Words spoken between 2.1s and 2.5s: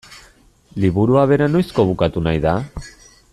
nahi